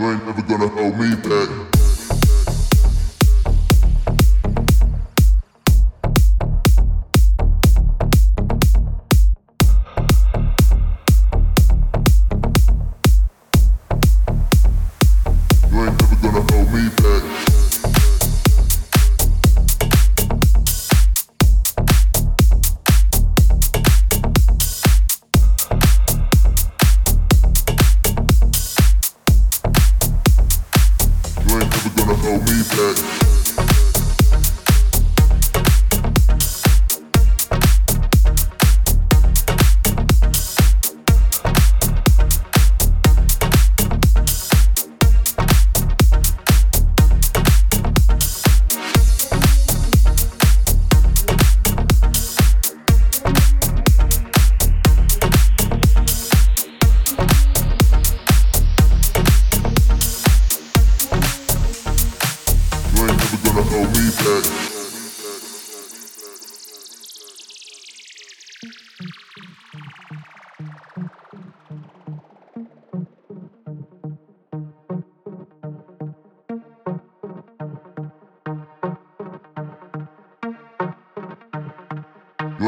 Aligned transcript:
You 0.00 0.12
ain't 0.12 0.24
never 0.24 0.40
gonna 0.40 0.66
hold 0.68 0.98
me 0.98 1.14
back. 1.14 1.79
wanna 32.10 32.22
hold 32.22 32.42
me 32.48 32.62
back. 32.70 33.29
You 63.80 63.86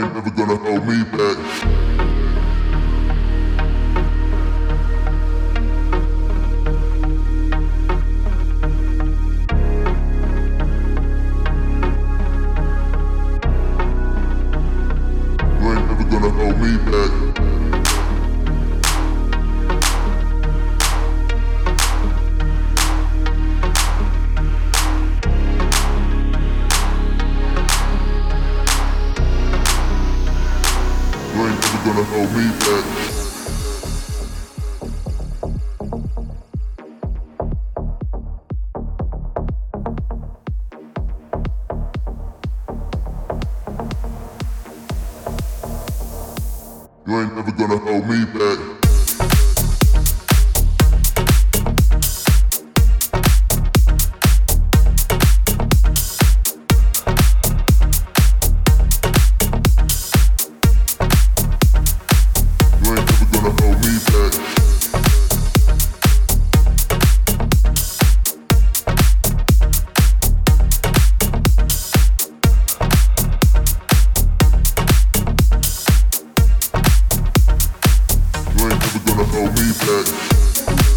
ain't 0.00 0.14
never 0.14 0.30
gonna 0.30 0.56
hold 0.56 0.88
me 0.88 1.04
back. 1.04 2.25
Gonna 31.86 32.02
hold 32.02 32.32
me 32.32 32.48
back. 32.58 33.25
You 47.06 47.20
ain't 47.20 47.36
never 47.36 47.52
gonna 47.52 47.78
hold 47.78 48.08
me 48.08 48.24
back. 48.24 48.58
You 62.82 62.90
ain't 62.90 63.06
never 63.06 63.26
gonna 63.30 63.62
hold 63.62 63.78
me 63.84 63.98
back. 64.08 64.55
never 78.96 79.16
gonna 79.16 79.24
hold 79.24 79.58
me 79.58 79.72
back. 79.72 80.95